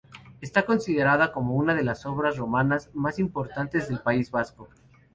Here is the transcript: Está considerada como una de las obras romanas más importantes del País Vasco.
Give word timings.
Está 0.41 0.65
considerada 0.65 1.31
como 1.31 1.53
una 1.53 1.75
de 1.75 1.83
las 1.83 2.07
obras 2.07 2.35
romanas 2.35 2.89
más 2.95 3.19
importantes 3.19 3.87
del 3.87 3.99
País 3.99 4.31
Vasco. 4.31 4.67